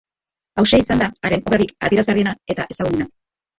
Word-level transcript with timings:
Hauxe 0.61 0.79
izan 0.83 1.03
da 1.03 1.09
haren 1.29 1.45
obrarik 1.51 1.75
adierazgarriena 1.91 2.35
eta 2.55 2.69
ezagunena. 2.77 3.11